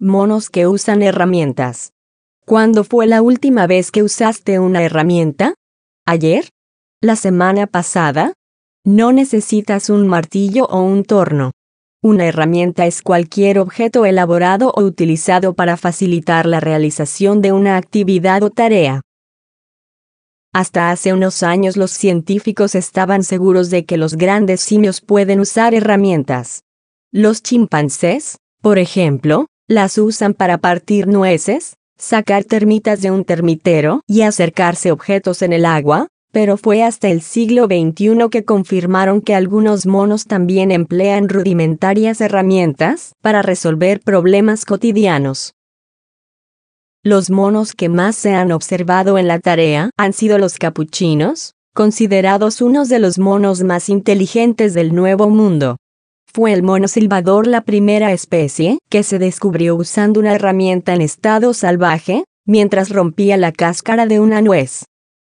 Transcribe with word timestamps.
Monos 0.00 0.48
que 0.48 0.68
usan 0.68 1.02
herramientas. 1.02 1.92
¿Cuándo 2.46 2.84
fue 2.84 3.08
la 3.08 3.20
última 3.20 3.66
vez 3.66 3.90
que 3.90 4.04
usaste 4.04 4.60
una 4.60 4.84
herramienta? 4.84 5.54
¿Ayer? 6.06 6.50
¿La 7.02 7.16
semana 7.16 7.66
pasada? 7.66 8.32
No 8.84 9.10
necesitas 9.10 9.90
un 9.90 10.06
martillo 10.06 10.66
o 10.66 10.82
un 10.82 11.02
torno. 11.02 11.50
Una 12.00 12.26
herramienta 12.26 12.86
es 12.86 13.02
cualquier 13.02 13.58
objeto 13.58 14.06
elaborado 14.06 14.72
o 14.76 14.82
utilizado 14.82 15.54
para 15.54 15.76
facilitar 15.76 16.46
la 16.46 16.60
realización 16.60 17.42
de 17.42 17.50
una 17.50 17.76
actividad 17.76 18.44
o 18.44 18.50
tarea. 18.50 19.00
Hasta 20.52 20.92
hace 20.92 21.12
unos 21.12 21.42
años 21.42 21.76
los 21.76 21.90
científicos 21.90 22.76
estaban 22.76 23.24
seguros 23.24 23.68
de 23.68 23.84
que 23.84 23.96
los 23.96 24.14
grandes 24.14 24.60
simios 24.60 25.00
pueden 25.00 25.40
usar 25.40 25.74
herramientas. 25.74 26.62
Los 27.10 27.42
chimpancés, 27.42 28.38
por 28.62 28.78
ejemplo, 28.78 29.46
las 29.68 29.98
usan 29.98 30.32
para 30.32 30.56
partir 30.56 31.06
nueces, 31.06 31.76
sacar 31.98 32.44
termitas 32.44 33.02
de 33.02 33.10
un 33.10 33.24
termitero 33.24 34.00
y 34.06 34.22
acercarse 34.22 34.90
objetos 34.90 35.42
en 35.42 35.52
el 35.52 35.66
agua, 35.66 36.08
pero 36.32 36.56
fue 36.56 36.82
hasta 36.82 37.08
el 37.08 37.20
siglo 37.20 37.66
XXI 37.66 38.30
que 38.30 38.44
confirmaron 38.44 39.20
que 39.20 39.34
algunos 39.34 39.84
monos 39.86 40.24
también 40.24 40.70
emplean 40.70 41.28
rudimentarias 41.28 42.22
herramientas 42.22 43.12
para 43.20 43.42
resolver 43.42 44.00
problemas 44.00 44.64
cotidianos. 44.64 45.52
Los 47.04 47.30
monos 47.30 47.74
que 47.74 47.90
más 47.90 48.16
se 48.16 48.34
han 48.34 48.52
observado 48.52 49.18
en 49.18 49.28
la 49.28 49.38
tarea 49.38 49.90
han 49.98 50.14
sido 50.14 50.38
los 50.38 50.58
capuchinos, 50.58 51.54
considerados 51.74 52.62
unos 52.62 52.88
de 52.88 53.00
los 53.00 53.18
monos 53.18 53.62
más 53.64 53.90
inteligentes 53.90 54.72
del 54.72 54.94
Nuevo 54.94 55.28
Mundo. 55.28 55.76
Fue 56.38 56.52
el 56.52 56.62
mono 56.62 56.86
silbador 56.86 57.48
la 57.48 57.62
primera 57.62 58.12
especie 58.12 58.78
que 58.88 59.02
se 59.02 59.18
descubrió 59.18 59.74
usando 59.74 60.20
una 60.20 60.36
herramienta 60.36 60.94
en 60.94 61.00
estado 61.00 61.52
salvaje, 61.52 62.22
mientras 62.46 62.90
rompía 62.90 63.36
la 63.36 63.50
cáscara 63.50 64.06
de 64.06 64.20
una 64.20 64.40
nuez. 64.40 64.84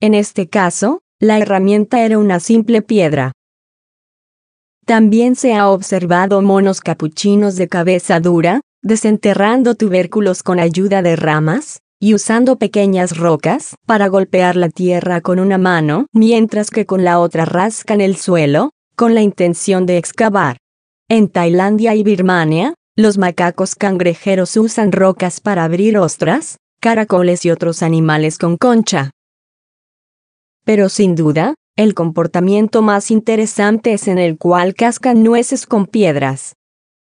En 0.00 0.14
este 0.14 0.46
caso, 0.46 1.00
la 1.18 1.40
herramienta 1.40 2.04
era 2.04 2.20
una 2.20 2.38
simple 2.38 2.82
piedra. 2.82 3.32
También 4.86 5.34
se 5.34 5.54
ha 5.54 5.70
observado 5.70 6.40
monos 6.40 6.80
capuchinos 6.80 7.56
de 7.56 7.66
cabeza 7.66 8.20
dura, 8.20 8.60
desenterrando 8.80 9.74
tubérculos 9.74 10.44
con 10.44 10.60
ayuda 10.60 11.02
de 11.02 11.16
ramas, 11.16 11.80
y 11.98 12.14
usando 12.14 12.58
pequeñas 12.58 13.16
rocas 13.16 13.74
para 13.86 14.06
golpear 14.06 14.54
la 14.54 14.68
tierra 14.68 15.20
con 15.20 15.40
una 15.40 15.58
mano, 15.58 16.06
mientras 16.12 16.70
que 16.70 16.86
con 16.86 17.02
la 17.02 17.18
otra 17.18 17.44
rascan 17.44 18.00
el 18.00 18.14
suelo, 18.14 18.70
con 18.94 19.16
la 19.16 19.22
intención 19.22 19.84
de 19.84 19.98
excavar. 19.98 20.61
En 21.14 21.28
Tailandia 21.28 21.94
y 21.94 22.02
Birmania, 22.04 22.72
los 22.96 23.18
macacos 23.18 23.74
cangrejeros 23.74 24.56
usan 24.56 24.92
rocas 24.92 25.40
para 25.40 25.64
abrir 25.64 25.98
ostras, 25.98 26.56
caracoles 26.80 27.44
y 27.44 27.50
otros 27.50 27.82
animales 27.82 28.38
con 28.38 28.56
concha. 28.56 29.10
Pero 30.64 30.88
sin 30.88 31.14
duda, 31.14 31.54
el 31.76 31.92
comportamiento 31.92 32.80
más 32.80 33.10
interesante 33.10 33.92
es 33.92 34.08
en 34.08 34.16
el 34.16 34.38
cual 34.38 34.72
cascan 34.72 35.22
nueces 35.22 35.66
con 35.66 35.84
piedras. 35.84 36.54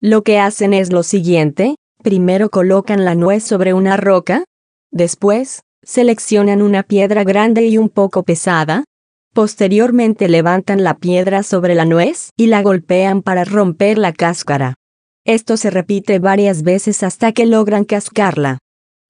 Lo 0.00 0.22
que 0.22 0.38
hacen 0.38 0.72
es 0.72 0.90
lo 0.90 1.02
siguiente, 1.02 1.74
primero 2.02 2.48
colocan 2.48 3.04
la 3.04 3.14
nuez 3.14 3.44
sobre 3.44 3.74
una 3.74 3.98
roca, 3.98 4.44
después, 4.90 5.60
seleccionan 5.82 6.62
una 6.62 6.82
piedra 6.82 7.24
grande 7.24 7.66
y 7.66 7.76
un 7.76 7.90
poco 7.90 8.22
pesada, 8.22 8.84
posteriormente 9.32 10.28
levantan 10.28 10.82
la 10.82 10.94
piedra 10.94 11.42
sobre 11.42 11.74
la 11.74 11.84
nuez 11.84 12.30
y 12.36 12.46
la 12.46 12.62
golpean 12.62 13.22
para 13.22 13.44
romper 13.44 13.98
la 13.98 14.12
cáscara. 14.12 14.74
Esto 15.24 15.56
se 15.56 15.70
repite 15.70 16.18
varias 16.18 16.62
veces 16.62 17.02
hasta 17.02 17.32
que 17.32 17.46
logran 17.46 17.84
cascarla. 17.84 18.58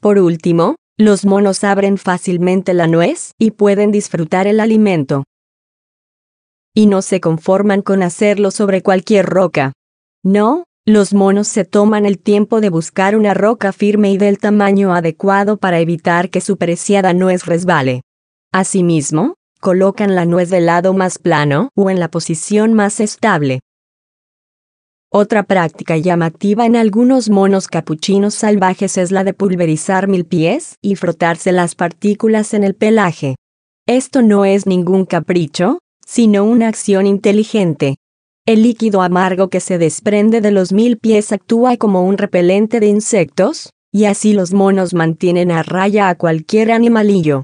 Por 0.00 0.18
último, 0.18 0.76
los 0.98 1.26
monos 1.26 1.62
abren 1.62 1.98
fácilmente 1.98 2.72
la 2.72 2.86
nuez 2.86 3.32
y 3.38 3.50
pueden 3.50 3.92
disfrutar 3.92 4.46
el 4.46 4.60
alimento. 4.60 5.24
Y 6.74 6.86
no 6.86 7.02
se 7.02 7.20
conforman 7.20 7.82
con 7.82 8.02
hacerlo 8.02 8.50
sobre 8.50 8.82
cualquier 8.82 9.26
roca. 9.26 9.72
No, 10.22 10.64
los 10.86 11.14
monos 11.14 11.48
se 11.48 11.64
toman 11.64 12.06
el 12.06 12.18
tiempo 12.18 12.60
de 12.60 12.70
buscar 12.70 13.16
una 13.16 13.34
roca 13.34 13.72
firme 13.72 14.10
y 14.12 14.18
del 14.18 14.38
tamaño 14.38 14.94
adecuado 14.94 15.56
para 15.56 15.80
evitar 15.80 16.30
que 16.30 16.40
su 16.40 16.56
preciada 16.56 17.12
nuez 17.12 17.44
resbale. 17.44 18.02
Asimismo, 18.52 19.34
colocan 19.66 20.14
la 20.14 20.26
nuez 20.26 20.48
del 20.48 20.66
lado 20.66 20.94
más 20.94 21.18
plano 21.18 21.70
o 21.74 21.90
en 21.90 21.98
la 21.98 22.08
posición 22.08 22.72
más 22.72 23.00
estable. 23.00 23.58
Otra 25.12 25.42
práctica 25.42 25.96
llamativa 25.96 26.66
en 26.66 26.76
algunos 26.76 27.30
monos 27.30 27.66
capuchinos 27.66 28.34
salvajes 28.34 28.96
es 28.96 29.10
la 29.10 29.24
de 29.24 29.34
pulverizar 29.34 30.06
mil 30.06 30.24
pies 30.24 30.76
y 30.82 30.94
frotarse 30.94 31.50
las 31.50 31.74
partículas 31.74 32.54
en 32.54 32.62
el 32.62 32.76
pelaje. 32.76 33.34
Esto 33.88 34.22
no 34.22 34.44
es 34.44 34.66
ningún 34.66 35.04
capricho, 35.04 35.80
sino 36.06 36.44
una 36.44 36.68
acción 36.68 37.04
inteligente. 37.04 37.96
El 38.46 38.62
líquido 38.62 39.02
amargo 39.02 39.48
que 39.48 39.58
se 39.58 39.78
desprende 39.78 40.40
de 40.40 40.52
los 40.52 40.72
mil 40.72 40.96
pies 40.96 41.32
actúa 41.32 41.76
como 41.76 42.04
un 42.04 42.18
repelente 42.18 42.78
de 42.78 42.86
insectos, 42.86 43.70
y 43.92 44.04
así 44.04 44.32
los 44.32 44.52
monos 44.52 44.94
mantienen 44.94 45.50
a 45.50 45.64
raya 45.64 46.08
a 46.08 46.14
cualquier 46.14 46.70
animalillo. 46.70 47.42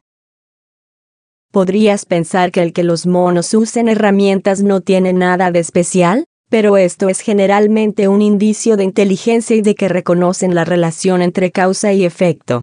Podrías 1.53 2.07
pensar 2.07 2.51
que 2.51 2.63
el 2.63 2.73
que 2.73 2.83
los 2.83 3.07
monos 3.07 3.53
usen 3.53 3.91
herramientas 3.91 4.63
no 4.63 4.81
tiene 4.81 5.13
nada 5.13 5.51
de 5.51 5.59
especial, 5.59 6.25
pero 6.49 6.79
esto 6.79 7.11
es 7.11 7.21
generalmente 7.21 8.09
un 8.09 8.23
indicio 8.23 8.79
de 8.79 8.85
inteligencia 8.85 9.55
y 9.55 9.61
de 9.61 9.75
que 9.75 9.91
reconocen 9.91 10.55
la 10.55 10.65
relación 10.65 11.21
entre 11.21 11.51
causa 11.51 11.93
y 11.93 12.07
efecto. 12.07 12.63